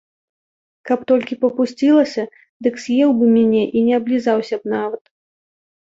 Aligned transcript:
Каб 0.89 0.99
толькі 1.11 1.37
папусцілася, 1.43 2.23
дык 2.67 2.75
з'еў 2.87 3.09
бы 3.21 3.25
мяне 3.37 3.63
і 3.77 3.87
не 3.87 3.93
аблізаўся 4.03 4.55
б 4.65 4.77
нават. 4.79 5.03